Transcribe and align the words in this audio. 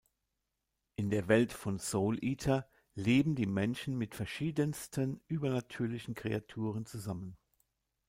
In 0.95 1.11
der 1.11 1.27
Welt 1.27 1.53
von 1.53 1.77
"Soul 1.77 2.17
Eater" 2.23 2.67
leben 2.95 3.35
die 3.35 3.45
Menschen 3.45 3.99
mit 3.99 4.15
verschiedensten 4.15 5.21
übernatürlichen 5.27 6.15
Kreaturen 6.15 6.87
zusammen. 6.87 7.37